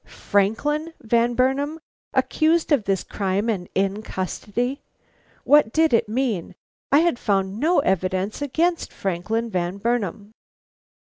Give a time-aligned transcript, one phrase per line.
[0.07, 1.77] Franklin Van Burnam
[2.11, 4.81] accused of this crime and in custody!
[5.43, 6.55] What did it mean?
[6.91, 10.33] I had found no evidence against Franklin Van Burnam.